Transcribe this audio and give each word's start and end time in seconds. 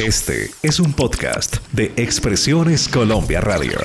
Este 0.00 0.50
es 0.64 0.80
un 0.80 0.92
podcast 0.92 1.58
de 1.70 1.92
Expresiones 1.96 2.88
Colombia 2.88 3.40
Radio. 3.40 3.78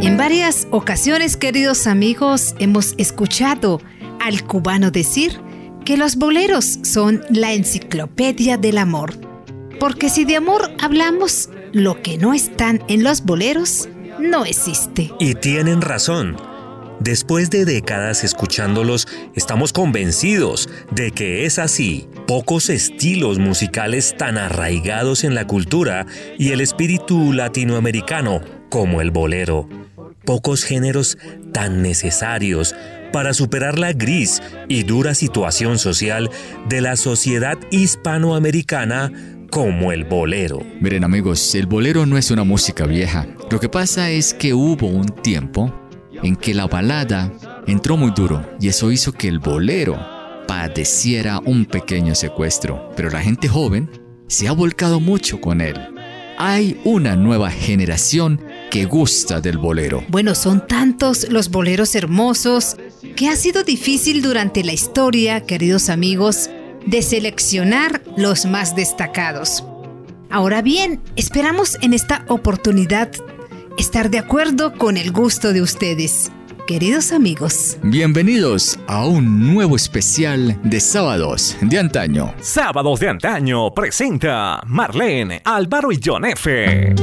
En 0.00 0.16
varias 0.16 0.66
ocasiones, 0.72 1.36
queridos 1.36 1.86
amigos, 1.86 2.56
hemos 2.58 2.94
escuchado 2.98 3.80
al 4.20 4.44
cubano 4.44 4.90
decir 4.90 5.40
que 5.84 5.96
los 5.96 6.16
boleros 6.16 6.80
son 6.82 7.22
la 7.30 7.52
enciclopedia 7.52 8.56
del 8.56 8.78
amor. 8.78 9.14
Porque 9.78 10.10
si 10.10 10.24
de 10.24 10.34
amor 10.34 10.68
hablamos, 10.80 11.48
lo 11.72 12.02
que 12.02 12.18
no 12.18 12.34
están 12.34 12.82
en 12.88 13.04
los 13.04 13.24
boleros 13.24 13.88
no 14.20 14.44
existe. 14.44 15.10
Y 15.18 15.34
tienen 15.34 15.80
razón. 15.80 16.36
Después 17.00 17.48
de 17.48 17.64
décadas 17.64 18.24
escuchándolos, 18.24 19.08
estamos 19.34 19.72
convencidos 19.72 20.68
de 20.90 21.12
que 21.12 21.46
es 21.46 21.58
así. 21.58 22.06
Pocos 22.26 22.68
estilos 22.68 23.38
musicales 23.38 24.14
tan 24.18 24.36
arraigados 24.36 25.24
en 25.24 25.34
la 25.34 25.46
cultura 25.46 26.06
y 26.38 26.50
el 26.52 26.60
espíritu 26.60 27.32
latinoamericano 27.32 28.42
como 28.68 29.00
el 29.00 29.10
bolero. 29.10 29.66
Pocos 30.26 30.62
géneros 30.62 31.16
tan 31.52 31.80
necesarios 31.80 32.74
para 33.14 33.32
superar 33.32 33.78
la 33.78 33.94
gris 33.94 34.42
y 34.68 34.82
dura 34.82 35.14
situación 35.14 35.78
social 35.78 36.30
de 36.68 36.82
la 36.82 36.96
sociedad 36.96 37.58
hispanoamericana 37.70 39.10
como 39.50 39.92
el 39.92 40.04
bolero. 40.04 40.60
Miren 40.80 41.04
amigos, 41.04 41.54
el 41.54 41.66
bolero 41.66 42.06
no 42.06 42.16
es 42.16 42.30
una 42.30 42.44
música 42.44 42.86
vieja. 42.86 43.26
Lo 43.50 43.58
que 43.58 43.68
pasa 43.68 44.10
es 44.10 44.32
que 44.32 44.54
hubo 44.54 44.86
un 44.86 45.06
tiempo 45.06 45.74
en 46.22 46.36
que 46.36 46.54
la 46.54 46.66
balada 46.66 47.32
entró 47.66 47.96
muy 47.96 48.12
duro 48.12 48.48
y 48.60 48.68
eso 48.68 48.92
hizo 48.92 49.12
que 49.12 49.28
el 49.28 49.40
bolero 49.40 49.98
padeciera 50.46 51.40
un 51.44 51.66
pequeño 51.66 52.14
secuestro. 52.14 52.90
Pero 52.96 53.10
la 53.10 53.20
gente 53.20 53.48
joven 53.48 53.90
se 54.28 54.46
ha 54.48 54.52
volcado 54.52 55.00
mucho 55.00 55.40
con 55.40 55.60
él. 55.60 55.76
Hay 56.38 56.80
una 56.84 57.16
nueva 57.16 57.50
generación 57.50 58.40
que 58.70 58.86
gusta 58.86 59.40
del 59.40 59.58
bolero. 59.58 60.04
Bueno, 60.08 60.34
son 60.34 60.66
tantos 60.66 61.28
los 61.28 61.50
boleros 61.50 61.94
hermosos 61.94 62.76
que 63.16 63.28
ha 63.28 63.36
sido 63.36 63.62
difícil 63.62 64.22
durante 64.22 64.64
la 64.64 64.72
historia, 64.72 65.42
queridos 65.42 65.90
amigos, 65.90 66.48
de 66.86 67.02
seleccionar 67.02 68.02
los 68.16 68.46
más 68.46 68.76
destacados. 68.76 69.64
Ahora 70.30 70.62
bien, 70.62 71.00
esperamos 71.16 71.76
en 71.80 71.92
esta 71.92 72.24
oportunidad 72.28 73.10
estar 73.78 74.10
de 74.10 74.18
acuerdo 74.18 74.74
con 74.74 74.96
el 74.96 75.12
gusto 75.12 75.52
de 75.52 75.62
ustedes. 75.62 76.30
Queridos 76.66 77.10
amigos, 77.10 77.78
Bienvenidos 77.82 78.78
a 78.86 79.04
un 79.04 79.52
nuevo 79.52 79.74
especial 79.74 80.56
de 80.62 80.78
sábados 80.78 81.56
de 81.60 81.78
antaño. 81.80 82.32
Sábados 82.40 83.00
de 83.00 83.08
antaño 83.08 83.74
presenta 83.74 84.62
Marlene, 84.66 85.42
Álvaro 85.44 85.90
y 85.90 85.98
John 86.04 86.26
F. 86.26 86.94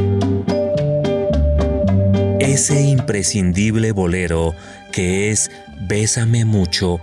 Ese 2.39 2.81
imprescindible 2.81 3.91
bolero 3.91 4.55
que 4.93 5.31
es 5.31 5.51
Bésame 5.81 6.45
mucho 6.45 7.01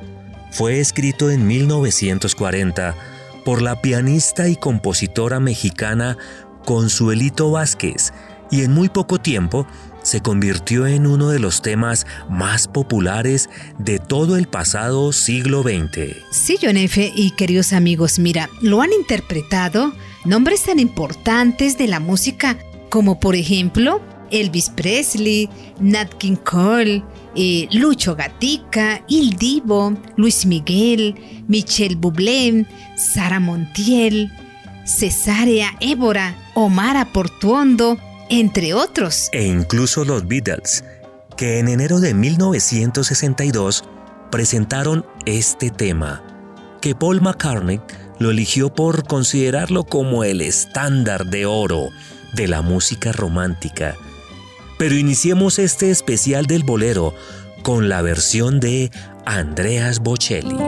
fue 0.55 0.79
escrito 0.79 1.31
en 1.31 1.49
1940 1.49 2.95
por 3.45 3.61
la 3.61 3.83
pianista 3.83 4.49
y 4.49 4.55
compositora 4.55 5.41
mexicana 5.41 6.17
Consuelito 6.65 7.51
Vázquez 7.51 8.13
y 8.53 8.63
en 8.63 8.71
muy 8.71 8.89
poco 8.89 9.19
tiempo 9.19 9.67
se 10.05 10.21
convirtió 10.21 10.87
en 10.87 11.09
uno 11.09 11.31
de 11.31 11.41
los 11.41 11.61
temas 11.61 12.07
más 12.31 12.69
populares 12.69 13.51
de 13.79 13.99
todo 13.99 14.37
el 14.37 14.47
pasado 14.47 15.13
siglo 15.13 15.65
XX. 15.65 16.15
Sí, 16.31 16.57
John 16.63 16.77
F. 16.77 17.13
y 17.17 17.33
queridos 17.33 17.73
amigos, 17.73 18.21
mira, 18.21 18.49
lo 18.61 18.81
han 18.81 18.93
interpretado 18.93 19.93
nombres 20.25 20.63
tan 20.63 20.79
importantes 20.79 21.77
de 21.79 21.89
la 21.89 21.99
música 21.99 22.59
como 22.91 23.19
por 23.19 23.35
ejemplo 23.35 24.01
Elvis 24.31 24.71
Presley, 24.71 25.51
Nat 25.81 26.15
King 26.15 26.37
Cole, 26.37 27.03
eh, 27.37 27.69
Lucho 27.73 28.15
Gatica, 28.15 29.05
Il 29.09 29.37
Divo, 29.37 29.95
Luis 30.17 30.47
Miguel, 30.47 31.15
Michel 31.49 31.97
Bublé, 31.97 32.67
Sara 32.97 33.41
Montiel, 33.41 34.33
Cesárea 34.85 35.77
Évora, 35.81 36.37
Omar 36.55 37.11
Portuondo, 37.13 37.99
entre 38.29 38.75
otros. 38.75 39.29
E 39.33 39.47
incluso 39.47 40.05
los 40.05 40.27
Beatles, 40.27 40.85
que 41.37 41.59
en 41.59 41.69
enero 41.69 42.01
de 42.01 42.15
1962 42.15 43.85
presentaron 44.31 45.05
este 45.27 45.71
tema, 45.71 46.23
que 46.81 46.95
Paul 46.95 47.21
McCartney 47.21 47.81
lo 48.19 48.31
eligió 48.31 48.73
por 48.73 49.07
considerarlo 49.07 49.85
como 49.85 50.25
el 50.25 50.41
estándar 50.41 51.27
de 51.27 51.47
oro 51.47 51.89
de 52.35 52.49
la 52.49 52.63
música 52.63 53.13
romántica. 53.13 53.97
Pero 54.79 54.95
iniciemos 54.95 55.59
este 55.59 55.91
especial 55.91 56.47
del 56.47 56.65
bolero 56.65 57.15
con 57.63 57.89
la 57.89 58.03
versión 58.03 58.61
de 58.61 58.91
Andreas 59.25 60.01
Bocelli. 60.01 60.59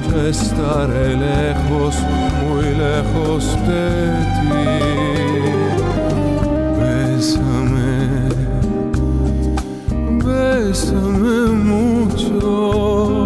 Yo 0.00 0.26
estaré 0.28 1.16
lejos, 1.16 1.96
muy 2.42 2.66
lejos 2.74 3.44
de 3.66 3.86
ti. 4.34 4.54
Bésame, 6.78 7.98
bésame 10.24 11.36
mucho 11.64 13.17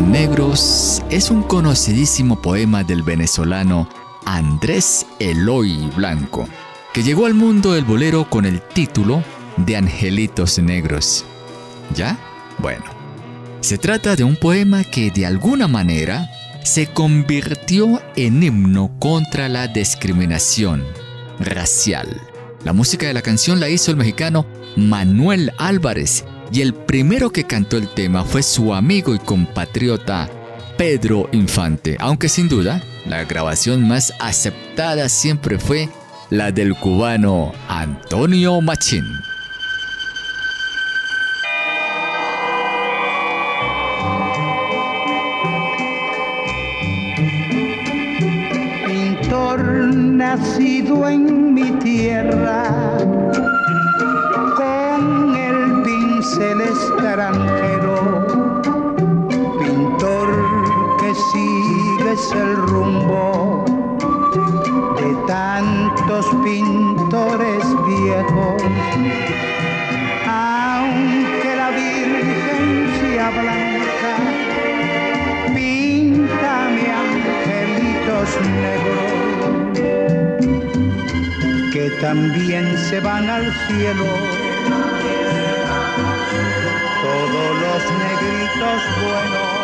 Negros 0.00 1.00
es 1.10 1.30
un 1.30 1.42
conocidísimo 1.44 2.42
poema 2.42 2.82
del 2.82 3.04
venezolano 3.04 3.88
Andrés 4.26 5.06
Eloy 5.20 5.88
Blanco, 5.94 6.48
que 6.92 7.04
llegó 7.04 7.26
al 7.26 7.34
mundo 7.34 7.72
del 7.72 7.84
bolero 7.84 8.28
con 8.28 8.44
el 8.44 8.60
título 8.60 9.22
de 9.58 9.76
Angelitos 9.76 10.58
Negros. 10.58 11.24
¿Ya? 11.94 12.18
Bueno, 12.58 12.84
se 13.60 13.78
trata 13.78 14.16
de 14.16 14.24
un 14.24 14.34
poema 14.34 14.82
que 14.82 15.12
de 15.12 15.24
alguna 15.24 15.68
manera 15.68 16.28
se 16.64 16.88
convirtió 16.88 18.02
en 18.16 18.42
himno 18.42 18.90
contra 18.98 19.48
la 19.48 19.68
discriminación 19.68 20.84
racial. 21.38 22.20
La 22.64 22.72
música 22.72 23.06
de 23.06 23.14
la 23.14 23.22
canción 23.22 23.60
la 23.60 23.68
hizo 23.68 23.92
el 23.92 23.96
mexicano 23.96 24.46
Manuel 24.76 25.52
Álvarez 25.58 26.24
y 26.52 26.62
el 26.62 26.74
primero 26.74 27.30
que 27.30 27.44
cantó 27.44 27.76
el 27.76 27.88
tema 27.88 28.24
fue 28.24 28.42
su 28.42 28.74
amigo 28.74 29.14
y 29.14 29.18
compatriota 29.18 30.28
Pedro 30.76 31.28
Infante, 31.32 31.96
aunque 31.98 32.28
sin 32.28 32.48
duda 32.48 32.82
la 33.06 33.24
grabación 33.24 33.86
más 33.88 34.12
aceptada 34.20 35.08
siempre 35.08 35.58
fue 35.58 35.88
la 36.30 36.52
del 36.52 36.74
cubano 36.74 37.52
Antonio 37.68 38.60
Machín. 38.60 39.04
También 82.00 82.78
se 82.78 83.00
van 83.00 83.28
al 83.28 83.52
cielo 83.66 84.06
todos 87.02 87.60
los 87.62 87.82
negritos 87.98 88.80
buenos. 89.02 89.58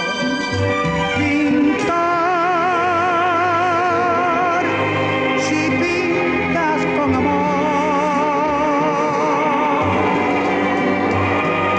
Pintar, 1.16 1.94
si 5.38 5.60
pintas 5.82 6.80
con 6.96 7.14
amor, 7.14 7.44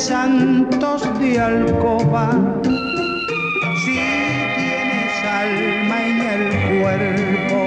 Santos 0.00 1.02
de 1.18 1.38
alcoba, 1.38 2.30
si 3.84 4.00
tienes 4.56 5.24
alma 5.24 5.96
en 6.06 6.20
el 6.34 6.44
cuerpo, 6.80 7.58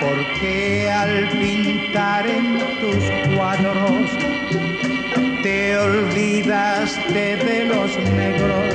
porque 0.00 0.90
al 0.90 1.28
pintar 1.30 2.26
en 2.26 2.58
tus 2.80 3.02
cuadros 3.34 4.10
te 5.42 5.78
olvidaste 5.78 7.36
de 7.36 7.64
los 7.72 7.96
negros? 7.96 8.74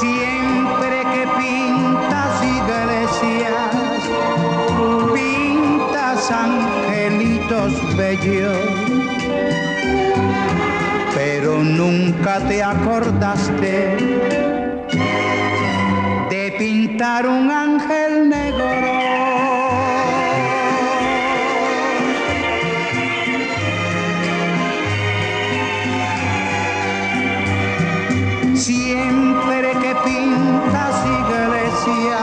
Siempre 0.00 0.96
que 1.12 1.24
pintas 1.38 2.42
iglesias, 2.42 3.70
pintas 5.14 6.30
angelitos 6.32 7.96
bellos 7.96 8.63
nunca 11.84 12.38
te 12.48 12.62
acordaste 12.62 13.96
de 16.30 16.54
pintar 16.58 17.26
un 17.26 17.50
ángel 17.50 18.28
negro. 18.28 18.64
Siempre 28.54 29.68
que 29.82 29.92
pintas 30.08 30.96
iglesia, 31.22 32.20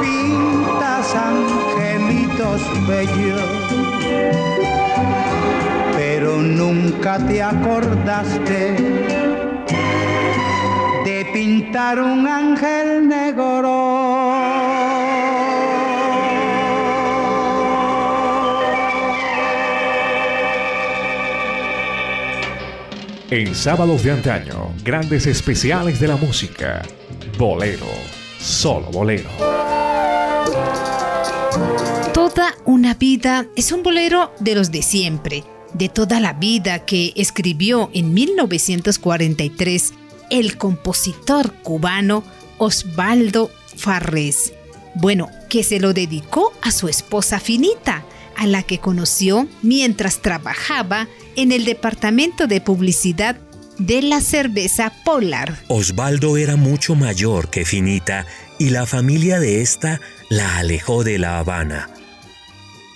pintas 0.00 1.14
angelitos 1.14 2.62
bellos 2.88 3.45
nunca 6.86 7.18
te 7.26 7.42
acordaste 7.42 8.76
de 11.04 11.26
pintar 11.32 12.00
un 12.00 12.26
ángel 12.26 13.08
negro. 13.08 14.34
En 23.30 23.54
sábados 23.54 24.04
de 24.04 24.12
antaño, 24.12 24.72
grandes 24.84 25.26
especiales 25.26 25.98
de 25.98 26.08
la 26.08 26.16
música. 26.16 26.82
Bolero, 27.36 27.86
solo 28.38 28.90
bolero. 28.92 29.30
Toda 32.14 32.54
una 32.64 32.94
vida 32.94 33.46
es 33.56 33.72
un 33.72 33.82
bolero 33.82 34.32
de 34.38 34.54
los 34.54 34.70
de 34.70 34.82
siempre 34.82 35.55
de 35.74 35.88
toda 35.88 36.20
la 36.20 36.32
vida 36.32 36.84
que 36.84 37.12
escribió 37.16 37.90
en 37.92 38.14
1943 38.14 39.92
el 40.30 40.56
compositor 40.56 41.52
cubano 41.62 42.24
Osvaldo 42.58 43.50
Farrés. 43.76 44.52
Bueno, 44.94 45.30
que 45.48 45.62
se 45.62 45.78
lo 45.78 45.92
dedicó 45.92 46.52
a 46.62 46.70
su 46.70 46.88
esposa 46.88 47.38
Finita, 47.38 48.04
a 48.36 48.46
la 48.46 48.62
que 48.62 48.78
conoció 48.78 49.46
mientras 49.62 50.20
trabajaba 50.20 51.08
en 51.36 51.52
el 51.52 51.64
departamento 51.64 52.46
de 52.46 52.60
publicidad 52.60 53.36
de 53.78 54.02
la 54.02 54.20
cerveza 54.20 54.92
Polar. 55.04 55.58
Osvaldo 55.68 56.36
era 56.36 56.56
mucho 56.56 56.94
mayor 56.94 57.50
que 57.50 57.64
Finita 57.64 58.26
y 58.58 58.70
la 58.70 58.86
familia 58.86 59.38
de 59.38 59.60
esta 59.60 60.00
la 60.28 60.58
alejó 60.58 61.04
de 61.04 61.18
La 61.18 61.38
Habana. 61.38 61.90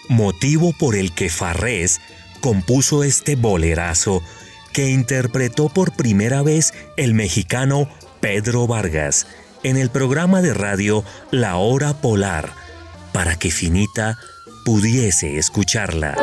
Motivo 0.09 0.73
por 0.73 0.97
el 0.97 1.13
que 1.13 1.29
Farrés 1.29 2.01
compuso 2.41 3.05
este 3.05 3.37
bolerazo 3.37 4.23
que 4.73 4.91
interpretó 4.91 5.69
por 5.69 5.93
primera 5.93 6.43
vez 6.43 6.73
el 6.97 7.15
mexicano 7.15 7.89
Pedro 8.21 8.67
Vargas 8.67 9.27
en 9.63 9.77
el 9.77 9.91
programa 9.91 10.43
de 10.43 10.55
radio 10.55 11.05
La 11.31 11.57
Hora 11.57 11.95
Polar, 11.95 12.51
para 13.13 13.37
que 13.37 13.51
Finita 13.51 14.19
pudiese 14.65 15.39
escucharla. 15.39 16.15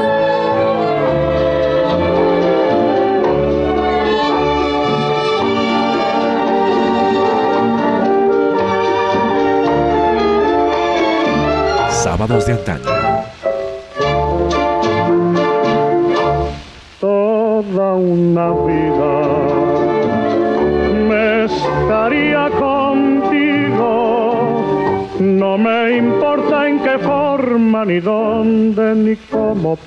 Sábados 11.91 12.45
de 12.45 12.53
antaño. 12.53 12.96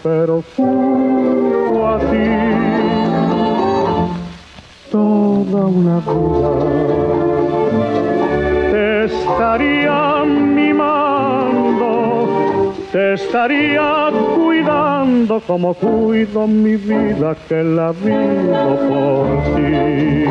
Pero 0.02 0.42
junto 0.56 1.88
a 1.88 1.98
ti. 1.98 2.28
Toda 4.90 5.66
una 5.66 6.00
vida 6.00 6.52
te 8.72 9.04
estaría 9.04 10.24
mimando, 10.24 11.84
te 12.92 13.14
estaría 13.14 14.10
cuidando 14.34 15.40
como 15.46 15.74
cuido 15.74 16.46
mi 16.46 16.76
vida 16.76 17.36
que 17.48 17.62
la 17.62 17.92
vivo 17.92 18.76
por 18.88 19.26
ti. 19.54 20.24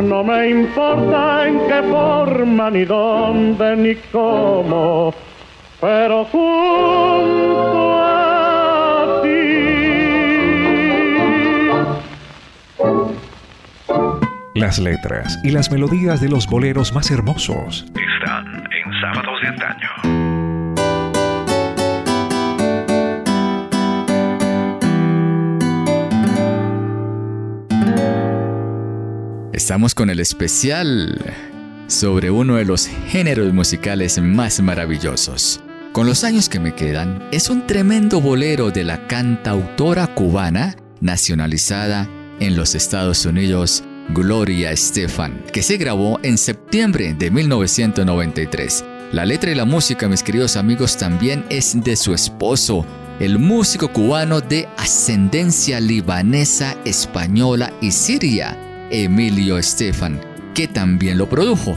No 0.01 0.23
me 0.23 0.51
importa 0.51 1.49
en 1.49 1.59
qué 1.67 1.83
forma, 1.91 2.71
ni 2.71 2.85
dónde, 2.85 3.75
ni 3.75 3.97
cómo, 4.13 5.13
pero 5.81 6.25
junto 6.27 7.99
a 8.01 9.21
ti. 9.25 9.31
Las 14.55 14.79
letras 14.79 15.41
y 15.43 15.51
las 15.51 15.73
melodías 15.73 16.21
de 16.21 16.29
los 16.29 16.47
boleros 16.47 16.93
más 16.93 17.11
hermosos 17.11 17.85
Están 17.97 18.47
en 18.47 18.93
Sábados 19.01 19.41
de 19.43 19.49
Antaño. 19.49 19.94
Estamos 29.65 29.95
con 29.95 30.11
el 30.11 30.21
especial 30.21 31.19
sobre 31.87 32.31
uno 32.31 32.57
de 32.57 32.67
los 32.67 32.87
géneros 32.87 33.51
musicales 33.55 34.21
más 34.21 34.61
maravillosos. 34.61 35.63
Con 35.93 36.07
los 36.07 36.23
años 36.23 36.51
que 36.51 36.61
me 36.61 36.75
quedan, 36.75 37.27
es 37.33 37.49
un 37.49 37.67
tremendo 37.67 38.21
bolero 38.21 38.71
de 38.71 38.85
la 38.85 39.07
cantautora 39.07 40.07
cubana 40.09 40.77
nacionalizada 41.01 42.07
en 42.41 42.57
los 42.57 42.75
Estados 42.75 43.25
Unidos, 43.25 43.83
Gloria 44.11 44.71
Estefan, 44.71 45.43
que 45.51 45.63
se 45.63 45.79
grabó 45.79 46.21
en 46.23 46.37
septiembre 46.37 47.15
de 47.15 47.31
1993. 47.31 48.85
La 49.13 49.25
letra 49.25 49.51
y 49.51 49.55
la 49.55 49.65
música, 49.65 50.09
mis 50.09 50.23
queridos 50.23 50.59
amigos, 50.59 50.99
también 50.99 51.43
es 51.49 51.83
de 51.83 51.97
su 51.97 52.13
esposo, 52.13 52.85
el 53.19 53.39
músico 53.39 53.91
cubano 53.91 54.43
de 54.43 54.69
ascendencia 54.77 55.81
libanesa, 55.81 56.77
española 56.85 57.73
y 57.81 57.93
siria, 57.93 58.59
Emilio 58.91 59.59
Estefan, 59.59 60.21
que 60.55 60.69
también 60.69 61.19
lo 61.19 61.29
produjo. 61.29 61.77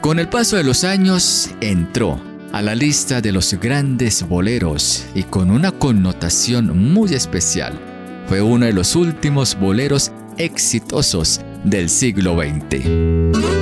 Con 0.00 0.18
el 0.18 0.28
paso 0.28 0.56
de 0.56 0.64
los 0.64 0.84
años 0.84 1.50
entró 1.60 2.20
a 2.52 2.60
la 2.60 2.74
lista 2.74 3.20
de 3.20 3.32
los 3.32 3.54
grandes 3.54 4.26
boleros 4.28 5.06
y 5.14 5.22
con 5.22 5.50
una 5.50 5.72
connotación 5.72 6.92
muy 6.92 7.14
especial. 7.14 7.78
Fue 8.26 8.42
uno 8.42 8.66
de 8.66 8.72
los 8.72 8.94
últimos 8.94 9.58
boleros 9.58 10.12
exitosos 10.36 11.40
del 11.64 11.88
siglo 11.88 12.36
XX. 12.36 13.61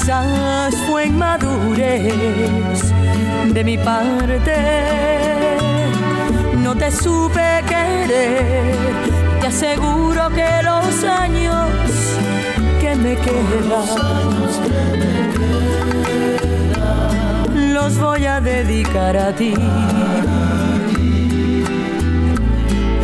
Quizás 0.00 0.76
fue 0.86 1.06
inmadurez 1.06 2.94
de 3.52 3.64
mi 3.64 3.76
parte. 3.76 4.54
No 6.62 6.76
te 6.76 6.88
supe 6.92 7.64
querer, 7.66 8.76
te 9.40 9.46
aseguro 9.48 10.30
que 10.30 10.62
los 10.62 11.02
años 11.02 11.68
que 12.80 12.94
me 12.94 13.16
quedan 13.16 13.72
los 17.74 17.98
voy 17.98 18.24
a 18.26 18.40
dedicar 18.40 19.16
a 19.16 19.32
ti. 19.32 19.54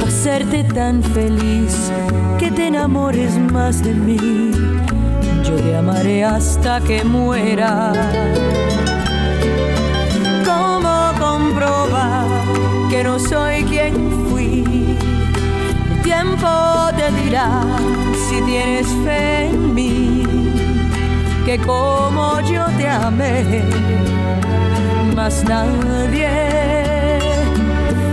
Hacerte 0.07 0.63
tan 0.63 1.03
feliz 1.03 1.91
que 2.39 2.53
te 2.53 2.69
enamores 2.69 3.37
más 3.37 3.83
de 3.83 3.95
mí. 3.95 4.84
Te 5.65 5.75
amaré 5.75 6.23
hasta 6.23 6.79
que 6.83 7.03
muera 7.03 7.93
que 12.91 13.03
no 13.03 13.19
soy 13.19 13.65
quien 13.65 13.95
fui. 14.29 14.97
El 15.91 16.03
tiempo 16.03 16.47
te 16.97 17.11
dirá 17.23 17.63
si 18.29 18.41
tienes 18.43 18.87
fe 19.05 19.47
en 19.47 19.75
mí, 19.75 20.23
que 21.45 21.59
como 21.59 22.41
yo 22.43 22.65
te 22.77 22.87
amé, 22.87 23.63
más 25.17 25.43
nadie 25.45 26.29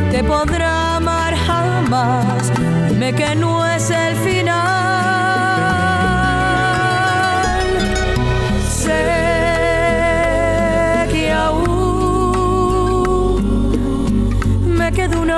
te 0.10 0.24
podrá 0.24 0.96
amar 0.96 1.36
jamás. 1.36 2.52
Dime 2.90 3.14
que 3.14 3.36
no 3.36 3.68
es 3.68 3.90
el 3.92 4.16
final. 4.16 4.81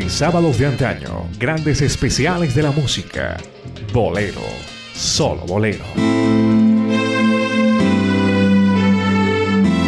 sábados 0.00 0.58
de 0.58 0.66
antaño, 0.66 1.28
grandes 1.38 1.82
especiales 1.82 2.54
de 2.54 2.62
la 2.62 2.70
música. 2.70 3.36
Bolero, 3.92 4.40
solo 4.94 5.44
bolero. 5.44 5.84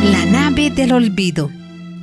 La 0.05 0.27
nave 0.27 0.71
del 0.71 0.93
olvido 0.93 1.51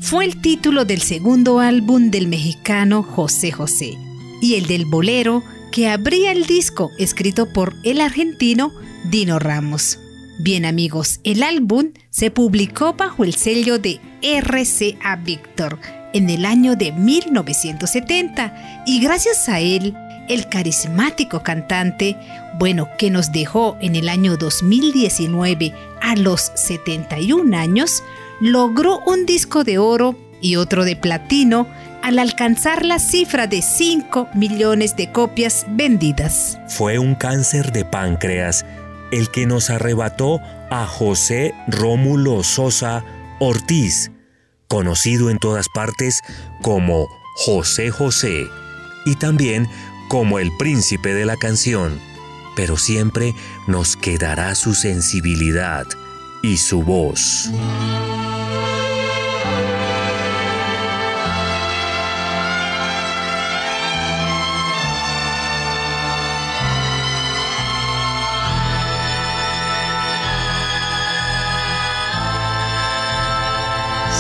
fue 0.02 0.26
el 0.26 0.42
título 0.42 0.84
del 0.84 1.02
segundo 1.02 1.60
álbum 1.60 2.10
del 2.10 2.28
mexicano 2.28 3.04
José 3.04 3.52
José 3.52 3.98
y 4.42 4.56
el 4.56 4.66
del 4.66 4.86
bolero 4.86 5.44
que 5.72 5.88
abría 5.88 6.32
el 6.32 6.48
disco 6.48 6.90
escrito 6.98 7.54
por 7.54 7.76
el 7.84 8.02
argentino 8.02 8.72
Dino 9.12 9.38
Ramos. 9.38 10.00
Bien 10.40 10.66
amigos, 10.66 11.20
el 11.24 11.44
álbum 11.44 11.92
se 12.10 12.32
publicó 12.32 12.94
bajo 12.94 13.24
el 13.24 13.36
sello 13.36 13.78
de 13.78 14.00
RCA 14.24 15.18
Victor 15.18 15.78
en 16.14 16.30
el 16.30 16.46
año 16.46 16.76
de 16.76 16.92
1970 16.92 18.84
y 18.86 19.02
gracias 19.02 19.50
a 19.50 19.60
él, 19.60 19.96
el 20.30 20.48
carismático 20.48 21.42
cantante, 21.42 22.18
bueno, 22.58 22.88
que 22.98 23.10
nos 23.10 23.32
dejó 23.32 23.78
en 23.82 23.96
el 23.96 24.10
año 24.10 24.38
2019 24.38 25.74
a 26.02 26.16
los 26.16 26.52
71 26.56 27.58
años, 27.58 28.04
logró 28.40 29.00
un 29.06 29.26
disco 29.26 29.64
de 29.64 29.78
oro 29.78 30.16
y 30.42 30.56
otro 30.56 30.86
de 30.86 30.96
platino 30.96 31.68
al 32.02 32.18
alcanzar 32.20 32.86
la 32.86 33.00
cifra 33.00 33.48
de 33.48 33.62
5 33.62 34.30
millones 34.34 34.96
de 34.96 35.12
copias 35.12 35.66
vendidas. 35.70 36.60
Fue 36.68 36.98
un 36.98 37.16
cáncer 37.16 37.72
de 37.72 37.86
páncreas 37.86 38.66
el 39.12 39.30
que 39.30 39.46
nos 39.46 39.70
arrebató 39.70 40.40
a 40.70 40.86
José 40.86 41.54
Rómulo 41.68 42.44
Sosa 42.44 43.04
Ortiz, 43.40 44.12
conocido 44.72 45.30
en 45.30 45.38
todas 45.38 45.68
partes 45.68 46.22
como 46.62 47.10
José 47.36 47.92
José 47.92 48.48
y 49.06 49.16
también 49.16 49.68
como 50.08 50.40
el 50.40 50.56
príncipe 50.56 51.14
de 51.14 51.26
la 51.26 51.36
canción, 51.36 52.00
pero 52.56 52.78
siempre 52.78 53.36
nos 53.68 53.98
quedará 53.98 54.56
su 54.56 54.74
sensibilidad 54.74 55.86
y 56.42 56.56
su 56.56 56.84
voz. 56.84 57.50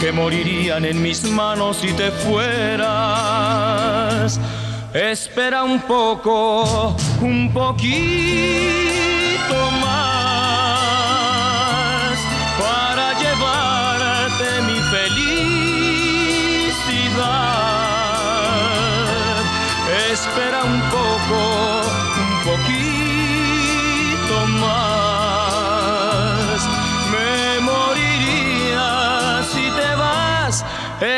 que 0.00 0.12
morirían 0.12 0.84
en 0.84 1.02
mis 1.02 1.24
manos 1.24 1.78
si 1.78 1.92
te 1.92 2.10
fueras. 2.10 2.80
Espera 4.92 5.64
un 5.64 5.80
poco, 5.80 6.96
un 7.20 7.52
poquito 7.52 8.85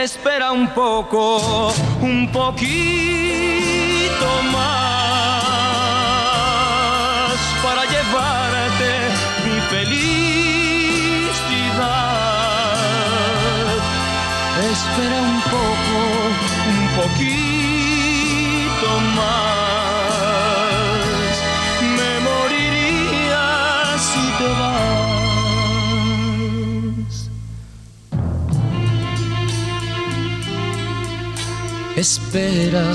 Espera 0.08 0.52
un 0.52 0.68
poco, 0.68 1.70
un 2.00 2.30
poquito 2.32 2.97
Espera, 31.98 32.94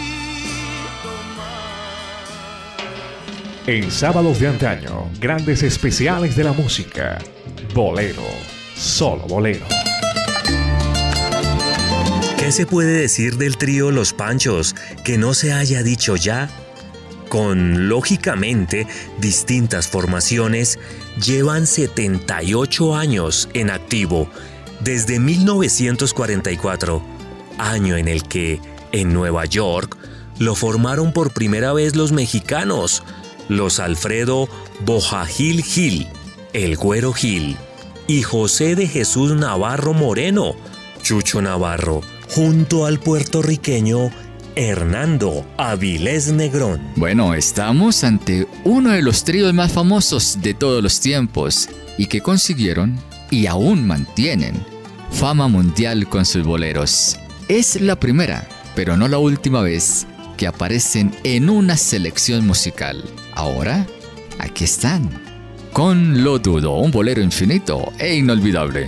En 3.71 3.89
Sábados 3.89 4.37
de 4.41 4.49
antaño, 4.49 5.09
grandes 5.21 5.63
especiales 5.63 6.35
de 6.35 6.43
la 6.43 6.51
música. 6.51 7.19
Bolero, 7.73 8.21
solo 8.75 9.25
bolero. 9.27 9.65
¿Qué 12.37 12.51
se 12.51 12.65
puede 12.65 12.91
decir 12.91 13.37
del 13.37 13.55
trío 13.55 13.89
Los 13.91 14.11
Panchos 14.11 14.75
que 15.05 15.17
no 15.17 15.33
se 15.33 15.53
haya 15.53 15.83
dicho 15.83 16.17
ya? 16.17 16.49
Con, 17.29 17.87
lógicamente, 17.87 18.87
distintas 19.21 19.87
formaciones, 19.87 20.77
llevan 21.25 21.65
78 21.65 22.93
años 22.97 23.47
en 23.53 23.69
activo, 23.69 24.27
desde 24.81 25.17
1944, 25.17 27.01
año 27.57 27.95
en 27.95 28.09
el 28.09 28.23
que, 28.23 28.59
en 28.91 29.13
Nueva 29.13 29.45
York, 29.45 29.95
lo 30.39 30.55
formaron 30.55 31.13
por 31.13 31.31
primera 31.31 31.71
vez 31.71 31.95
los 31.95 32.11
mexicanos, 32.11 33.03
los 33.51 33.81
Alfredo 33.81 34.47
Bojagil 34.85 35.61
Gil, 35.61 36.07
el 36.53 36.77
Güero 36.77 37.11
Gil, 37.11 37.57
y 38.07 38.21
José 38.21 38.75
de 38.75 38.87
Jesús 38.87 39.33
Navarro 39.33 39.93
Moreno, 39.93 40.55
Chucho 41.01 41.41
Navarro, 41.41 42.01
junto 42.33 42.85
al 42.85 43.01
puertorriqueño 43.01 44.09
Hernando 44.55 45.45
Avilés 45.57 46.31
Negrón. 46.31 46.79
Bueno, 46.95 47.33
estamos 47.33 48.05
ante 48.05 48.47
uno 48.63 48.91
de 48.91 49.01
los 49.01 49.25
tríos 49.25 49.53
más 49.53 49.73
famosos 49.73 50.37
de 50.41 50.53
todos 50.53 50.81
los 50.81 51.01
tiempos 51.01 51.67
y 51.97 52.05
que 52.05 52.21
consiguieron 52.21 52.97
y 53.29 53.47
aún 53.47 53.85
mantienen 53.85 54.55
fama 55.11 55.49
mundial 55.49 56.07
con 56.07 56.25
sus 56.25 56.45
boleros. 56.45 57.17
Es 57.49 57.81
la 57.81 57.97
primera, 57.99 58.47
pero 58.75 58.95
no 58.95 59.09
la 59.09 59.17
última 59.17 59.61
vez 59.61 60.07
que 60.37 60.47
aparecen 60.47 61.13
en 61.25 61.49
una 61.49 61.75
selección 61.75 62.47
musical. 62.47 63.03
Ahora, 63.35 63.85
aquí 64.39 64.65
están. 64.65 65.09
Con 65.73 66.23
Lo 66.23 66.37
Dudo, 66.37 66.73
un 66.77 66.91
bolero 66.91 67.21
infinito 67.21 67.93
e 67.97 68.15
inolvidable. 68.15 68.87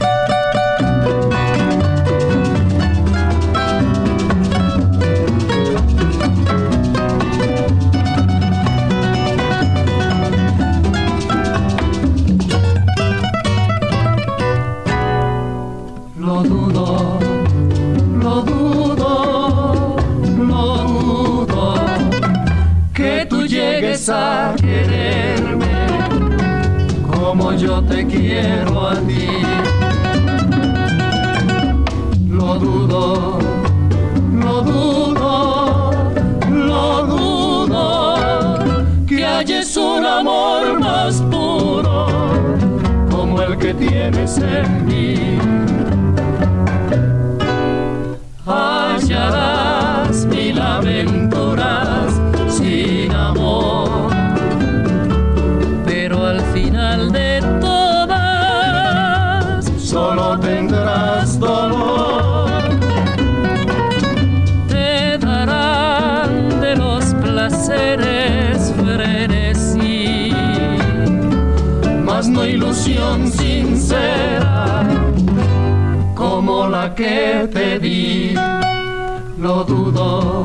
Tienes 44.11 44.37
en 44.37 44.85
mí. 44.85 45.72
Dudo, 79.63 80.42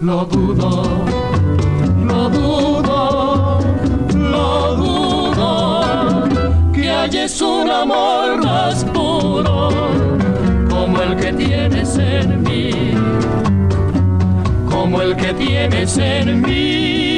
lo 0.00 0.24
dudo, 0.26 0.84
lo 2.04 2.30
dudo, 2.30 3.58
lo 4.14 4.76
dudo, 4.76 6.28
que 6.72 6.90
hayes 6.90 7.40
un 7.40 7.68
amor 7.70 8.44
más 8.44 8.84
puro 8.84 9.70
como 10.68 11.02
el 11.02 11.16
que 11.16 11.32
tienes 11.32 11.98
en 11.98 12.42
mí, 12.42 12.70
como 14.70 15.02
el 15.02 15.16
que 15.16 15.32
tienes 15.34 15.98
en 15.98 16.42
mí. 16.42 17.08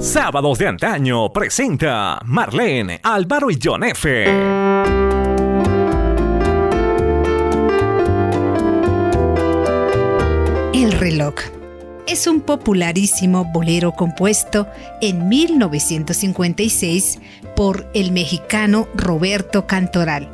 Sábados 0.00 0.58
de 0.58 0.68
antaño 0.68 1.32
presenta 1.32 2.20
Marlene, 2.26 3.00
Álvaro 3.02 3.50
y 3.50 3.58
John 3.62 3.82
F. 3.84 5.11
reloj 11.02 11.34
es 12.06 12.28
un 12.28 12.40
popularísimo 12.40 13.44
bolero 13.44 13.92
compuesto 13.92 14.68
en 15.00 15.28
1956 15.28 17.18
por 17.56 17.90
el 17.92 18.12
mexicano 18.12 18.86
Roberto 18.94 19.66
Cantoral. 19.66 20.30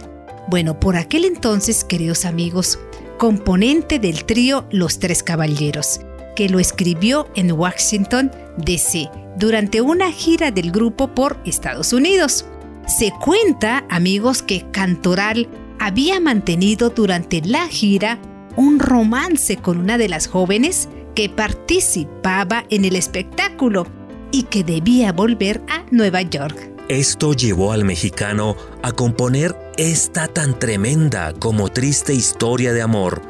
Bueno, 0.49 0.79
por 0.79 0.97
aquel 0.97 1.25
entonces, 1.25 1.85
queridos 1.85 2.27
amigos, 2.27 2.79
componente 3.17 3.99
del 3.99 4.25
trío 4.25 4.67
Los 4.71 4.99
Tres 4.99 5.23
Caballeros, 5.23 6.01
que 6.37 6.51
lo 6.51 6.59
escribió 6.59 7.29
en 7.35 7.53
Washington, 7.53 8.31
D.C., 8.59 9.11
durante 9.37 9.81
una 9.81 10.13
gira 10.13 10.51
del 10.51 10.71
grupo 10.71 11.15
por 11.15 11.41
Estados 11.47 11.95
Unidos. 11.95 12.45
Se 12.87 13.11
cuenta, 13.25 13.87
amigos, 13.89 14.43
que 14.43 14.71
Cantoral 14.71 15.49
había 15.79 16.21
mantenido 16.21 16.91
durante 16.91 17.41
la 17.41 17.69
gira 17.69 18.19
un 18.57 18.79
romance 18.79 19.57
con 19.57 19.79
una 19.79 19.99
de 19.99 20.09
las 20.09 20.27
jóvenes 20.27 20.89
que 21.15 21.29
participaba 21.29 22.65
en 22.71 22.85
el 22.85 22.97
espectáculo 22.97 23.87
y 24.31 24.45
que 24.45 24.65
debía 24.65 25.13
volver 25.13 25.61
a 25.69 25.85
Nueva 25.91 26.23
York. 26.23 26.71
Esto 26.89 27.35
llevó 27.35 27.73
al 27.73 27.85
mexicano 27.85 28.57
a 28.83 28.93
componer 28.93 29.55
esta 29.77 30.27
tan 30.27 30.59
tremenda 30.59 31.35
como 31.35 31.69
triste 31.69 32.15
historia 32.15 32.73
de 32.73 32.83
amor, 32.83 33.21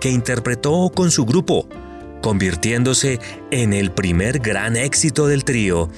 que 0.00 0.10
interpretó 0.10 0.90
con 0.94 1.10
su 1.10 1.24
grupo, 1.24 1.68
convirtiéndose 2.22 3.20
en 3.50 3.72
el 3.72 3.92
primer 3.92 4.40
gran 4.40 4.76
éxito 4.76 5.28
del 5.28 5.44
trío 5.44 5.88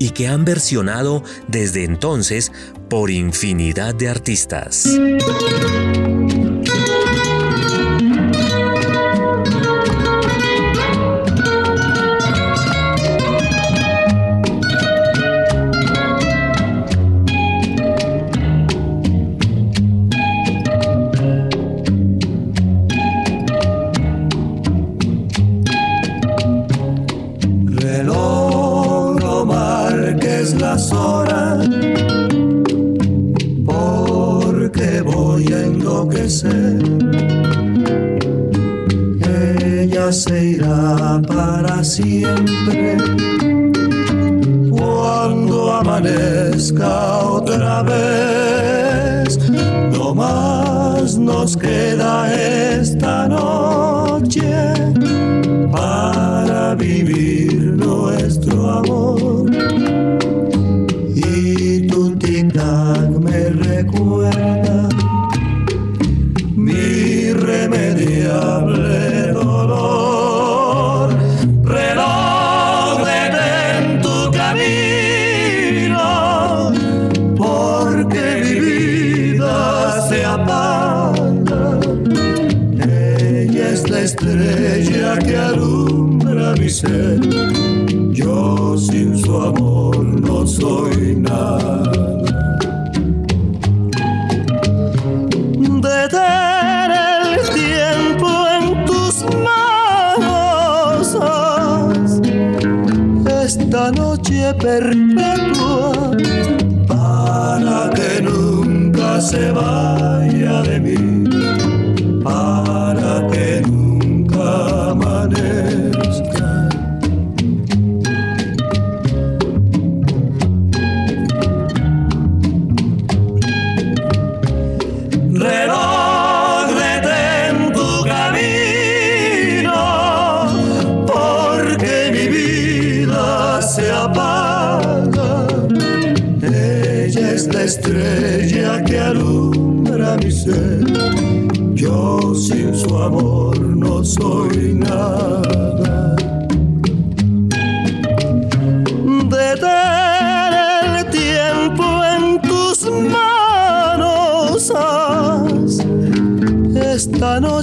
y 0.00 0.10
que 0.10 0.26
han 0.26 0.44
versionado 0.44 1.22
desde 1.46 1.84
entonces 1.84 2.50
por 2.88 3.10
infinidad 3.10 3.94
de 3.94 4.08
artistas. 4.08 4.98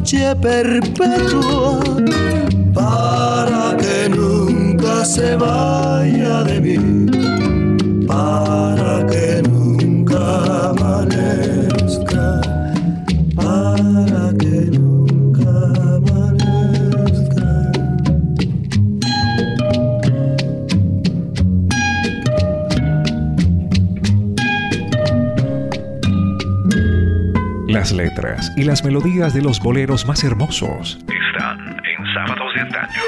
Noche 0.08 0.36
perpetua 0.36 1.82
para 2.74 3.76
que 3.78 4.08
nunca 4.08 5.04
se 5.04 5.36
vaya 5.36 5.97
letras 28.38 28.52
y 28.56 28.64
las 28.64 28.84
melodías 28.84 29.34
de 29.34 29.42
los 29.42 29.60
boleros 29.60 30.06
más 30.06 30.24
hermosos 30.24 30.98
Están 31.02 31.60
en 31.60 32.14
Sábados 32.14 32.54
de 32.56 32.62
Antaño. 32.62 33.02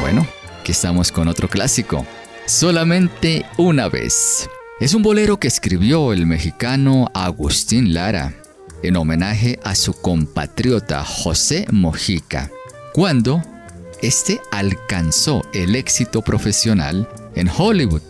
Bueno, 0.00 0.26
aquí 0.60 0.72
estamos 0.72 1.10
con 1.12 1.28
otro 1.28 1.48
clásico. 1.48 2.06
Solamente 2.46 3.46
una 3.56 3.88
vez. 3.88 4.48
Es 4.80 4.92
un 4.94 5.02
bolero 5.02 5.38
que 5.38 5.48
escribió 5.48 6.12
el 6.12 6.26
mexicano 6.26 7.10
Agustín 7.14 7.94
Lara 7.94 8.34
en 8.82 8.96
homenaje 8.96 9.58
a 9.64 9.74
su 9.74 9.94
compatriota 9.98 11.02
José 11.04 11.64
Mojica, 11.70 12.50
cuando 12.92 13.40
este 14.02 14.40
alcanzó 14.52 15.42
el 15.54 15.74
éxito 15.74 16.20
profesional 16.20 17.08
en 17.34 17.48
Hollywood. 17.48 18.02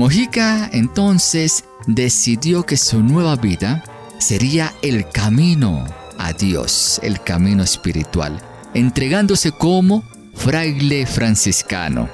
Mojica 0.00 0.70
entonces 0.72 1.64
decidió 1.86 2.64
que 2.64 2.78
su 2.78 3.02
nueva 3.02 3.36
vida 3.36 3.84
sería 4.16 4.72
el 4.80 5.06
camino 5.10 5.84
a 6.16 6.32
Dios, 6.32 6.98
el 7.02 7.20
camino 7.20 7.62
espiritual, 7.62 8.40
entregándose 8.72 9.52
como 9.52 10.02
fraile 10.34 11.04
franciscano. 11.04 12.08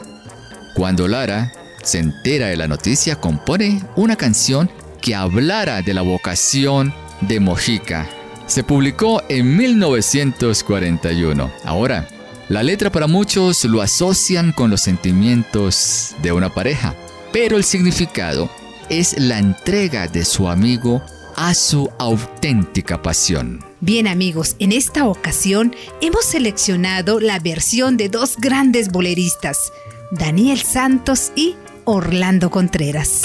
Cuando 0.75 1.07
Lara 1.07 1.53
se 1.85 2.01
entera 2.01 2.49
de 2.49 2.57
la 2.57 2.67
noticia, 2.67 3.21
compone 3.21 3.81
una 3.95 4.17
canción 4.17 4.69
que 5.01 5.15
hablara 5.15 5.81
de 5.81 5.95
la 5.95 6.03
vocación 6.03 6.93
de 7.21 7.39
Mojica. 7.39 8.09
Se 8.49 8.65
publicó 8.65 9.23
en 9.29 9.57
1941. 9.57 11.53
Ahora, 11.65 12.09
la 12.49 12.65
letra 12.65 12.91
para 12.91 13.07
muchos 13.07 13.65
lo 13.65 13.81
asocian 13.81 14.51
con 14.51 14.71
los 14.71 14.81
sentimientos 14.81 16.17
de 16.21 16.33
una 16.33 16.53
pareja, 16.53 16.97
pero 17.37 17.59
el 17.59 17.65
significado 17.65 18.49
es 18.89 19.15
la 19.19 19.39
entrega 19.39 20.09
de 20.09 20.25
su 20.25 20.49
amigo 20.49 21.03
a 21.37 21.53
su 21.53 21.91
auténtica 21.99 23.03
pasión. 23.03 23.63
Bien 23.81 24.07
amigos, 24.07 24.57
en 24.59 24.73
esta 24.73 25.07
ocasión 25.07 25.77
hemos 26.01 26.25
seleccionado 26.25 27.21
la 27.21 27.39
versión 27.39 27.99
de 27.99 28.09
dos 28.09 28.39
grandes 28.39 28.91
boleristas, 28.91 29.71
Daniel 30.13 30.63
Santos 30.63 31.31
y 31.37 31.57
Orlando 31.85 32.49
Contreras. 32.51 33.25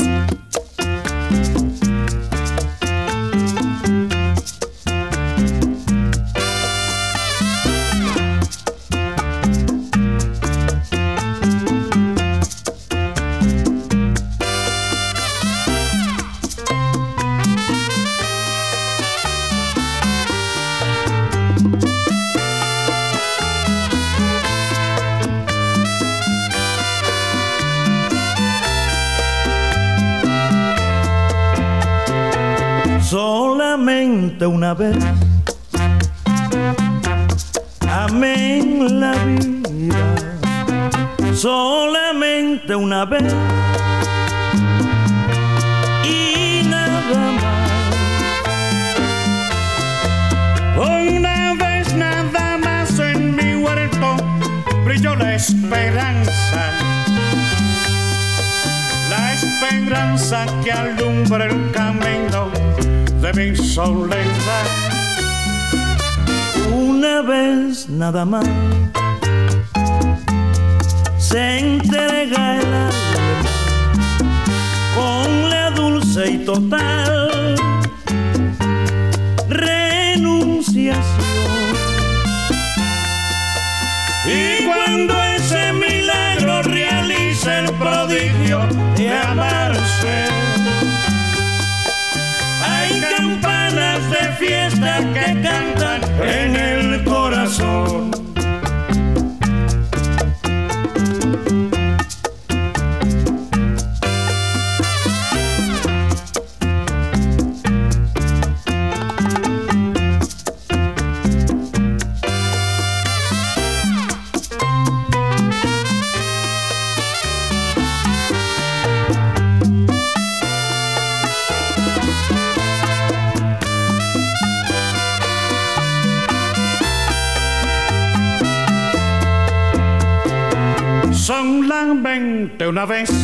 Solamente 132.81 133.20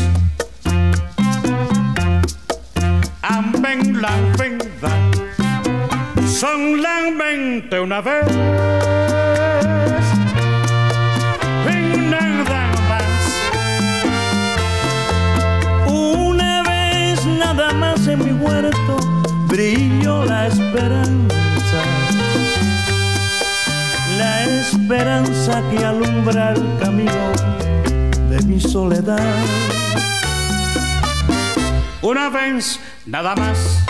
nada 33.08 33.36
más 33.36 33.87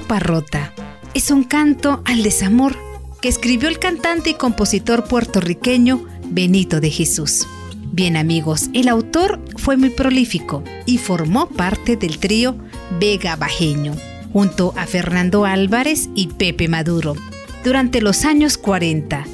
copa 0.00 0.20
es 1.14 1.30
un 1.30 1.44
canto 1.44 2.02
al 2.04 2.24
desamor 2.24 2.76
que 3.20 3.28
escribió 3.28 3.68
el 3.68 3.78
cantante 3.78 4.30
y 4.30 4.34
compositor 4.34 5.04
puertorriqueño 5.04 6.04
Benito 6.30 6.80
de 6.80 6.90
Jesús. 6.90 7.46
Bien 7.92 8.16
amigos, 8.16 8.70
el 8.74 8.88
autor 8.88 9.40
fue 9.56 9.76
muy 9.76 9.90
prolífico 9.90 10.64
y 10.84 10.98
formó 10.98 11.46
parte 11.46 11.96
del 11.96 12.18
trío 12.18 12.56
Vega 12.98 13.36
Bajeño, 13.36 13.94
junto 14.32 14.74
a 14.76 14.86
Fernando 14.86 15.44
Álvarez 15.44 16.08
y 16.16 16.26
Pepe 16.26 16.66
Maduro, 16.66 17.14
durante 17.62 18.02
los 18.02 18.24
años 18.24 18.58
40. 18.58 19.24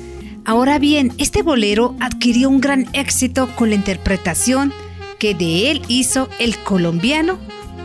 Ahora 0.44 0.78
bien, 0.78 1.14
este 1.16 1.40
bolero 1.40 1.96
adquirió 2.00 2.50
un 2.50 2.60
gran 2.60 2.86
éxito 2.92 3.48
con 3.56 3.70
la 3.70 3.76
interpretación 3.76 4.74
que 5.18 5.34
de 5.34 5.70
él 5.70 5.80
hizo 5.88 6.28
el 6.38 6.58
colombiano 6.58 7.38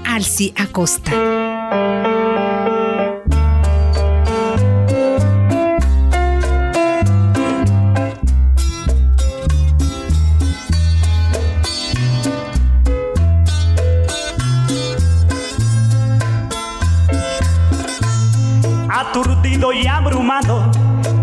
Alci 0.04 0.54
Acosta. 0.58 2.15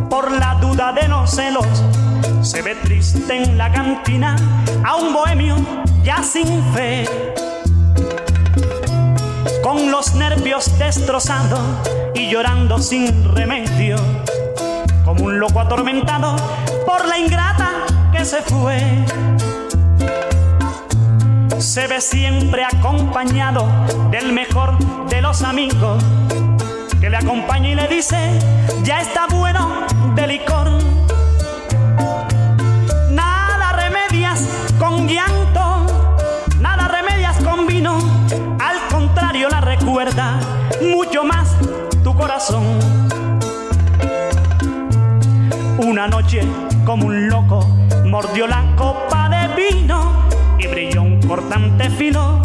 Por 0.09 0.31
la 0.31 0.55
duda 0.61 0.93
de 0.93 1.09
los 1.09 1.29
celos. 1.29 1.67
Se 2.41 2.63
ve 2.63 2.77
triste 2.77 3.37
en 3.37 3.59
la 3.59 3.73
cantina 3.73 4.37
a 4.85 4.95
un 4.95 5.13
bohemio 5.13 5.57
ya 6.05 6.23
sin 6.23 6.63
fe. 6.73 7.05
Con 9.61 9.91
los 9.91 10.15
nervios 10.15 10.79
destrozados 10.79 11.61
y 12.15 12.31
llorando 12.31 12.79
sin 12.79 13.35
remedio. 13.35 13.97
Como 15.05 15.25
un 15.25 15.41
loco 15.41 15.59
atormentado 15.59 16.37
por 16.87 17.05
la 17.09 17.19
ingrata 17.19 17.71
que 18.13 18.25
se 18.25 18.41
fue. 18.43 19.05
Se 21.59 21.89
ve 21.89 22.01
siempre 22.01 22.65
acompañado 22.65 23.67
del 24.13 24.33
mejor 24.33 24.79
de 25.09 25.21
los 25.21 25.43
amigos 25.43 26.05
le 27.13 27.19
acompaña 27.19 27.69
y 27.69 27.75
le 27.75 27.89
dice, 27.89 28.17
ya 28.85 29.03
está 29.03 29.27
bueno 29.27 29.85
de 30.15 30.27
licor. 30.27 30.71
Nada 33.11 33.73
remedias 33.73 34.49
con 34.79 35.07
llanto, 35.07 35.87
nada 36.59 36.89
remedias 36.89 37.37
con 37.45 37.67
vino, 37.67 37.99
al 38.59 38.79
contrario 38.91 39.51
la 39.51 39.61
recuerda 39.61 40.41
mucho 40.81 41.23
más 41.23 41.55
tu 42.03 42.17
corazón. 42.17 42.65
Una 45.85 46.09
noche 46.09 46.41
como 46.87 47.09
un 47.09 47.29
loco 47.29 47.61
mordió 48.07 48.47
la 48.47 48.75
copa 48.75 49.29
de 49.29 49.55
vino 49.55 50.29
y 50.59 50.67
brilló 50.67 51.03
un 51.03 51.21
cortante 51.21 51.91
filo 51.91 52.41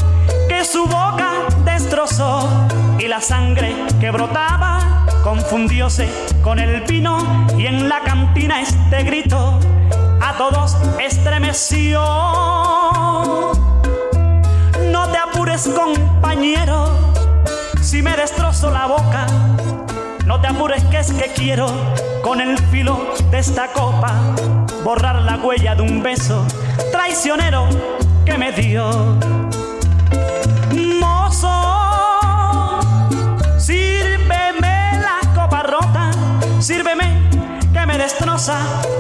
que 0.50 0.66
su 0.66 0.84
boca 0.84 1.17
y 3.08 3.10
la 3.10 3.22
sangre 3.22 3.74
que 4.02 4.12
brotaba 4.12 5.06
confundióse 5.24 6.10
con 6.44 6.60
el 6.60 6.82
vino 6.82 7.18
y 7.58 7.66
en 7.66 7.88
la 7.88 8.02
cantina 8.02 8.62
este 8.62 9.04
grito 9.04 9.60
a 10.22 10.34
todos 10.38 10.76
estremeció. 11.00 12.02
No 14.92 15.08
te 15.12 15.18
apures 15.18 15.70
compañero, 15.70 16.90
si 17.82 18.02
me 18.02 18.16
destrozo 18.18 18.72
la 18.72 18.88
boca, 18.88 19.26
no 20.26 20.42
te 20.42 20.48
apures 20.48 20.84
que 20.86 21.00
es 21.00 21.14
que 21.14 21.32
quiero 21.34 21.68
con 22.22 22.42
el 22.42 22.58
filo 22.72 23.14
de 23.32 23.40
esta 23.40 23.68
copa 23.68 24.14
borrar 24.84 25.22
la 25.22 25.38
huella 25.38 25.76
de 25.76 25.82
un 25.82 26.04
beso 26.04 26.46
traicionero 26.92 27.70
que 28.26 28.38
me 28.38 28.52
dio. 28.52 29.47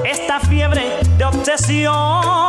Esta 0.03 0.39
fiebre 0.39 0.97
de 1.15 1.25
obsesión. 1.25 2.46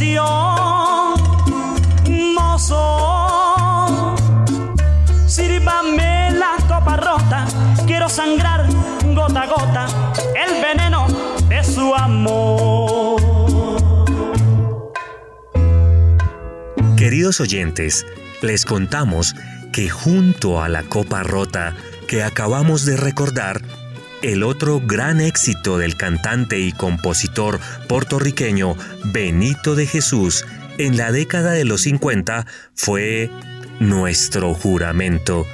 De 0.00 0.18
obsesión. 0.18 1.20
Mozo, 2.34 4.16
sírvame 5.26 6.30
la 6.32 6.56
copa 6.66 6.96
rota, 6.96 7.46
quiero 7.86 8.08
sangrar 8.08 8.66
gota 9.14 9.42
a 9.42 9.46
gota 9.46 9.86
el 10.34 10.62
veneno 10.62 11.06
de 11.48 11.62
su 11.62 11.94
amor. 11.94 13.20
Queridos 16.96 17.40
oyentes, 17.40 18.06
les 18.42 18.64
contamos 18.64 19.34
que 19.72 19.88
junto 19.88 20.62
a 20.62 20.68
la 20.68 20.82
copa 20.82 21.22
rota 21.22 21.74
que 22.08 22.22
acabamos 22.22 22.84
de 22.84 22.96
recordar, 22.96 23.62
el 24.22 24.42
otro 24.42 24.80
gran 24.80 25.20
éxito 25.20 25.78
del 25.78 25.96
cantante 25.96 26.58
y 26.58 26.72
compositor 26.72 27.60
puertorriqueño 27.88 28.76
Benito 29.06 29.74
de 29.74 29.86
Jesús 29.86 30.44
en 30.78 30.96
la 30.96 31.12
década 31.12 31.52
de 31.52 31.64
los 31.64 31.82
50 31.82 32.46
fue 32.74 33.30
Nuestro 33.80 34.52
juramento. 34.54 35.46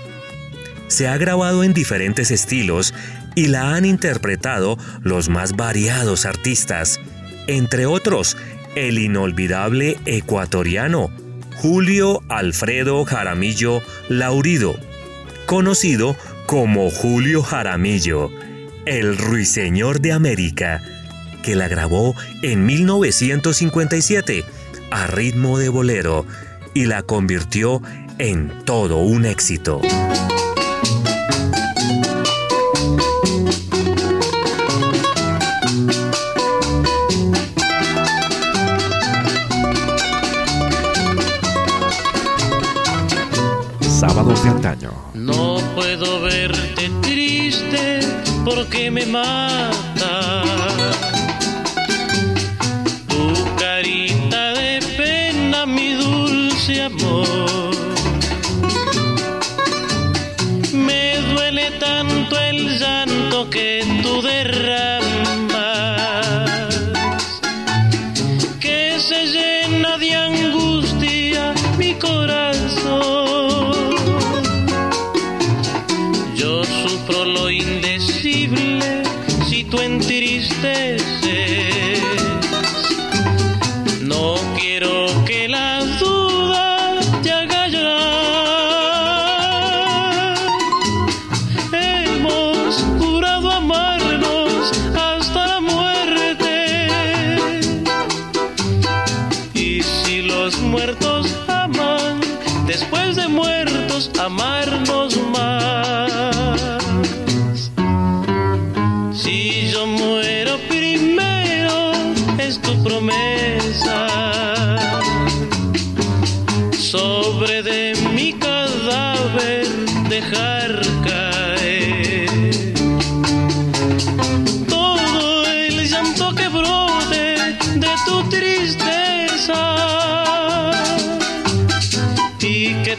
Se 0.89 1.09
ha 1.09 1.17
grabado 1.17 1.63
en 1.63 1.73
diferentes 1.73 2.31
estilos 2.31 2.93
y 3.35 3.49
la 3.49 3.75
han 3.75 3.85
interpretado 3.85 4.79
los 5.03 5.29
más 5.29 5.55
variados 5.55 6.27
artistas, 6.27 7.01
entre 7.47 7.87
otros 7.87 8.37
el 8.75 8.99
inolvidable 8.99 9.99
ecuatoriano 10.07 11.11
Julio 11.57 12.23
Alfredo 12.29 13.05
Jaramillo 13.05 13.81
Laurido, 14.09 14.77
conocido 15.47 16.17
como 16.47 16.91
Julio 16.91 17.43
Jaramillo, 17.43 18.31
el 18.87 19.19
ruiseñor 19.19 20.01
de 20.01 20.13
América, 20.13 20.81
que 21.43 21.57
la 21.57 21.69
grabó 21.69 22.15
en 22.43 22.65
1957 22.65 24.45
a 24.91 25.07
ritmo 25.09 25.59
de 25.59 25.69
bolero 25.69 26.25
y 26.73 26.87
la 26.87 27.03
convirtió 27.03 27.83
en 28.19 28.65
todo 28.65 28.99
un 28.99 29.27
éxito. 29.27 29.81
Sábados 43.81 44.45
de 44.45 44.51
antaño. 44.51 44.93
No 45.15 45.59
puedo 45.75 46.23
verte 46.23 46.91
triste 47.03 48.06
porque 48.47 48.93
me 48.93 49.05
mata. 49.05 49.96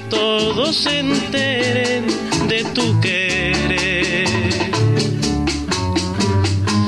Todos 0.09 0.75
se 0.75 0.99
enteren 0.99 2.07
de 2.47 2.63
tu 2.75 2.99
querer. 3.01 4.27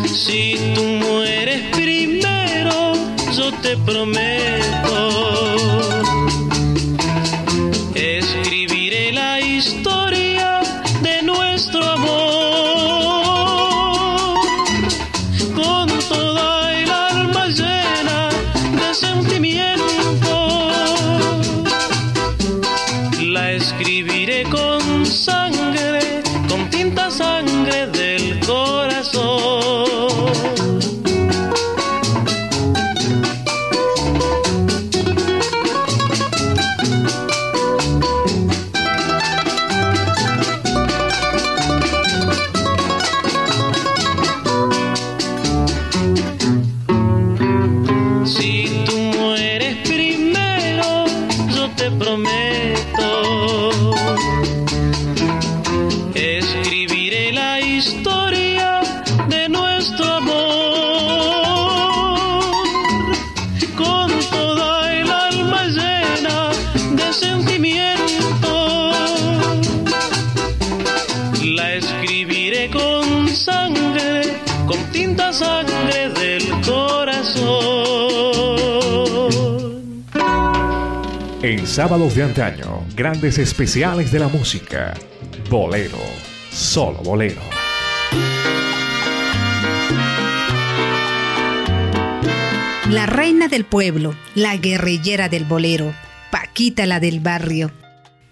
Si 0.08 0.74
tú 0.76 0.84
mueres 0.84 1.62
primero, 1.76 2.94
yo 3.36 3.52
te 3.62 3.78
prometo. 3.78 4.59
Sábados 81.70 82.16
de 82.16 82.24
antaño, 82.24 82.84
grandes 82.96 83.38
especiales 83.38 84.12
de 84.12 84.18
la 84.18 84.28
música. 84.28 84.96
Bolero, 85.52 86.00
solo 86.52 86.98
bolero. 87.04 87.42
La 92.90 93.06
reina 93.06 93.48
del 93.48 93.66
pueblo, 93.66 94.16
la 94.34 94.58
guerrillera 94.58 95.30
del 95.30 95.46
bolero, 95.46 95.94
Paquita 96.32 96.88
la 96.88 97.00
del 97.00 97.20
barrio. 97.20 97.70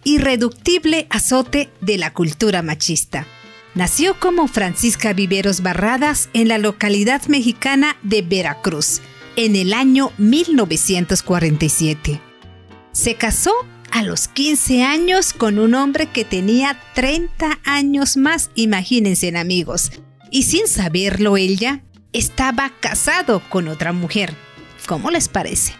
Irreductible 0.03 1.05
azote 1.11 1.69
de 1.79 1.99
la 1.99 2.13
cultura 2.13 2.63
machista. 2.63 3.27
Nació 3.75 4.19
como 4.19 4.47
Francisca 4.47 5.13
Viveros 5.13 5.61
Barradas 5.61 6.29
en 6.33 6.47
la 6.47 6.57
localidad 6.57 7.21
mexicana 7.27 7.97
de 8.01 8.23
Veracruz 8.23 9.01
en 9.35 9.55
el 9.55 9.73
año 9.73 10.11
1947. 10.17 12.26
Se 12.97 13.13
casó 13.13 13.51
a 13.91 14.01
los 14.01 14.27
15 14.27 14.83
años 14.83 15.31
con 15.31 15.59
un 15.59 15.75
hombre 15.75 16.07
que 16.07 16.25
tenía 16.25 16.79
30 16.95 17.59
años 17.63 18.17
más, 18.17 18.49
imagínense 18.55 19.37
amigos. 19.37 19.91
Y 20.31 20.43
sin 20.43 20.67
saberlo 20.67 21.37
ella, 21.37 21.83
estaba 22.11 22.71
casado 22.79 23.43
con 23.49 23.67
otra 23.67 23.93
mujer. 23.93 24.33
¿Cómo 24.87 25.11
les 25.11 25.29
parece? 25.29 25.73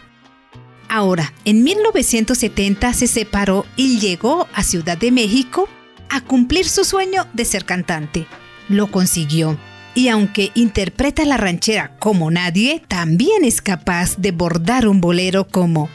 Ahora, 0.88 1.32
en 1.44 1.64
1970 1.64 2.92
se 2.92 3.08
separó 3.08 3.66
y 3.74 3.98
llegó 3.98 4.46
a 4.54 4.62
Ciudad 4.62 4.96
de 4.96 5.10
México 5.10 5.68
a 6.10 6.20
cumplir 6.20 6.68
su 6.68 6.84
sueño 6.84 7.26
de 7.32 7.44
ser 7.44 7.64
cantante. 7.64 8.28
Lo 8.68 8.92
consiguió. 8.92 9.58
Y 9.96 10.06
aunque 10.06 10.52
interpreta 10.54 11.24
la 11.24 11.36
ranchera 11.36 11.96
como 11.98 12.30
nadie, 12.30 12.80
también 12.86 13.44
es 13.44 13.60
capaz 13.60 14.18
de 14.18 14.30
bordar 14.30 14.86
un 14.86 15.00
bolero 15.00 15.48
como 15.48 15.90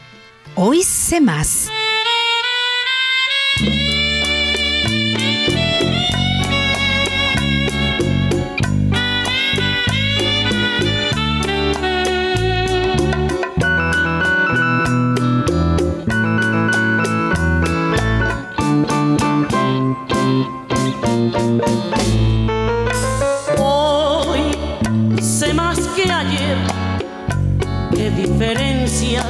Hoy 0.56 0.82
sé. 1.20 1.20
Hoy 23.58 24.40
sé 25.20 25.52
más 25.52 25.80
que 25.96 26.02
ayer, 26.04 26.58
qué 27.92 28.10
diferencia. 28.10 29.24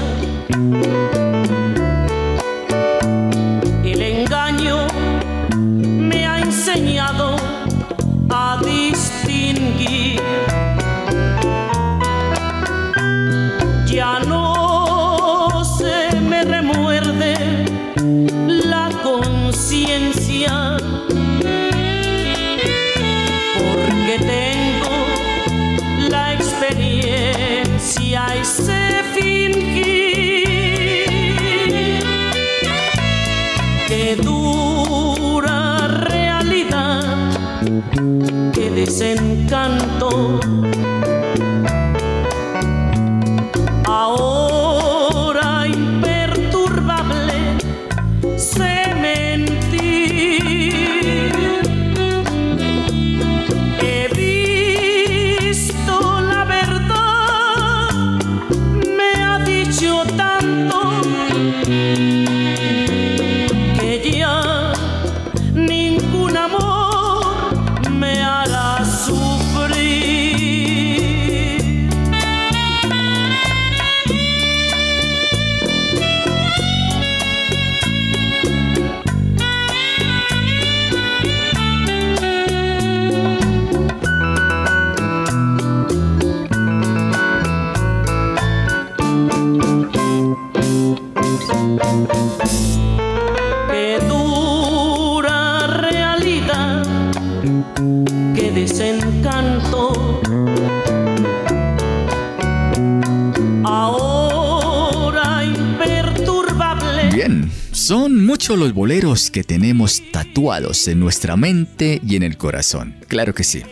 Los 108.56 108.74
boleros 108.74 109.30
que 109.30 109.44
tenemos 109.44 110.02
tatuados 110.12 110.88
en 110.88 111.00
nuestra 111.00 111.36
mente 111.36 112.00
y 112.06 112.16
en 112.16 112.22
el 112.22 112.36
corazón. 112.36 112.96
Claro 113.08 113.34
que 113.34 113.44
sí. 113.44 113.62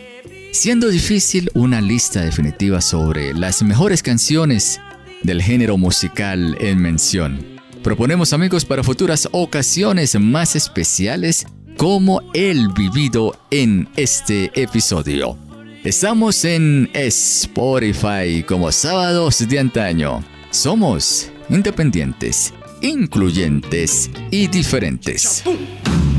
Siendo 0.51 0.89
difícil 0.89 1.49
una 1.53 1.81
lista 1.81 2.21
definitiva 2.21 2.79
sobre 2.79 3.33
las 3.33 3.63
mejores 3.63 4.03
canciones 4.03 4.79
del 5.23 5.41
género 5.41 5.77
musical 5.77 6.55
en 6.59 6.79
mención. 6.81 7.45
Proponemos 7.83 8.33
amigos 8.33 8.65
para 8.65 8.83
futuras 8.83 9.27
ocasiones 9.31 10.17
más 10.19 10.55
especiales 10.55 11.45
como 11.77 12.21
el 12.33 12.69
vivido 12.69 13.37
en 13.51 13.89
este 13.95 14.51
episodio. 14.55 15.37
Estamos 15.83 16.45
en 16.45 16.89
Spotify 16.93 18.43
como 18.47 18.71
sábados 18.71 19.45
de 19.47 19.59
antaño. 19.59 20.23
Somos 20.49 21.29
independientes 21.49 22.53
incluyentes 22.83 24.11
y 24.29 24.47
diferentes. 24.47 25.43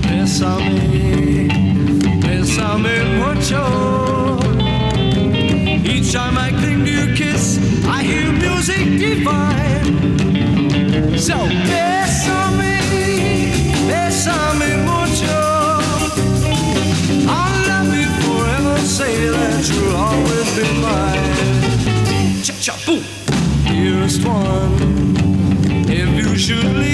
Bésame, 0.02 1.48
bésame 2.20 3.04
mucho. 3.20 4.38
Each 5.84 6.12
time 6.12 6.38
I 6.38 6.50
cling 6.50 6.84
to 6.84 6.90
your 6.90 7.14
kiss, 7.14 7.58
I 7.86 8.02
hear 8.02 8.32
music 8.32 8.98
divine. 8.98 10.18
So, 11.18 11.34
bésame, 11.68 12.80
bésame 13.86 14.76
mucho. 14.84 15.80
I'll 17.28 17.68
love 17.68 17.94
you 17.94 18.08
forever, 18.24 18.78
say 18.80 19.28
that 19.28 19.68
you'll 19.68 19.96
always 19.96 20.56
be 20.56 20.64
mine. 20.80 22.42
Cha-cha-boom! 22.42 23.04
Dearest 23.66 24.24
one. 24.26 24.93
You 26.12 26.36
should 26.36 26.64
leave 26.64 26.93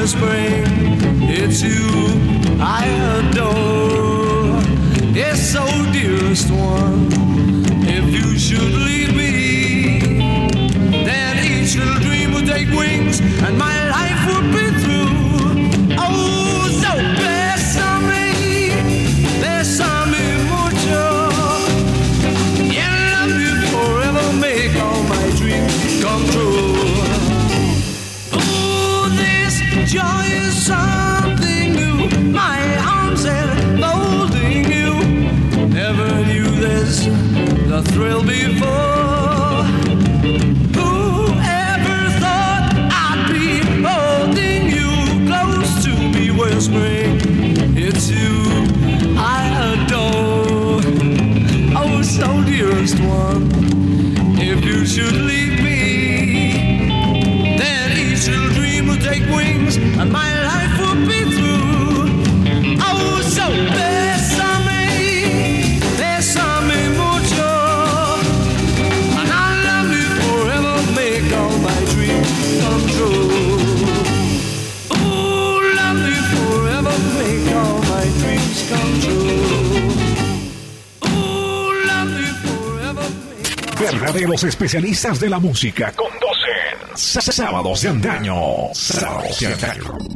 whispering, 0.00 0.64
It's 1.28 1.60
you 1.60 1.88
I 2.60 2.84
adore. 3.18 4.62
Yes, 5.12 5.52
so 5.52 5.64
dearest 5.92 6.50
one, 6.50 7.08
if 7.82 8.06
you 8.14 8.38
should 8.38 8.72
leave 8.88 9.14
me, 9.16 9.98
then 11.04 11.34
each 11.44 11.76
little 11.76 12.00
dream 12.00 12.32
would 12.34 12.46
take 12.46 12.70
wings 12.70 13.20
and 13.20 13.58
my 13.58 13.77
make 84.18 84.28
Verdaderos 84.28 84.44
especialistas 84.44 85.20
de 85.20 85.28
la 85.28 85.38
música 85.38 85.92
con 85.92 86.08
Sábados 86.96 87.82
de 87.82 87.88
antaño. 87.88 88.34
Sábados 88.72 89.38
de 89.38 89.46
antaño. 89.46 90.07